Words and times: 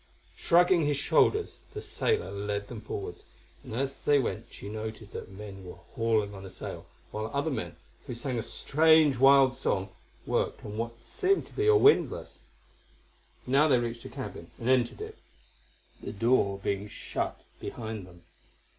Shrugging 0.35 0.87
his 0.87 0.97
shoulders 0.97 1.57
the 1.75 1.79
sailor 1.79 2.31
led 2.31 2.69
them 2.69 2.81
forwards, 2.81 3.23
and 3.63 3.75
as 3.75 3.99
they 3.99 4.17
went 4.17 4.47
she 4.49 4.67
noted 4.67 5.11
that 5.11 5.29
men 5.29 5.63
were 5.63 5.75
hauling 5.75 6.33
on 6.33 6.43
a 6.43 6.49
sail, 6.49 6.87
while 7.11 7.29
other 7.35 7.51
men, 7.51 7.75
who 8.07 8.15
sang 8.15 8.39
a 8.39 8.41
strange, 8.41 9.19
wild 9.19 9.53
song, 9.55 9.89
worked 10.25 10.65
on 10.65 10.75
what 10.75 10.97
seemed 10.97 11.45
to 11.45 11.53
be 11.53 11.67
a 11.67 11.75
windlass. 11.75 12.39
Now 13.45 13.67
they 13.67 13.77
reached 13.77 14.03
a 14.03 14.09
cabin, 14.09 14.49
and 14.57 14.69
entered 14.69 15.01
it, 15.01 15.19
the 16.01 16.11
door 16.13 16.57
being 16.57 16.87
shut 16.87 17.39
behind 17.59 18.07
them. 18.07 18.23